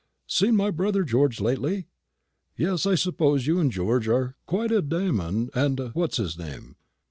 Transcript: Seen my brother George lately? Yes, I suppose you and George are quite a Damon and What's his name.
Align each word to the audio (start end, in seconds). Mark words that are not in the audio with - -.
Seen 0.25 0.55
my 0.55 0.71
brother 0.71 1.03
George 1.03 1.39
lately? 1.39 1.85
Yes, 2.57 2.87
I 2.87 2.95
suppose 2.95 3.45
you 3.45 3.59
and 3.59 3.71
George 3.71 4.07
are 4.07 4.35
quite 4.47 4.71
a 4.71 4.81
Damon 4.81 5.51
and 5.53 5.91
What's 5.93 6.17
his 6.17 6.39
name. 6.39 6.75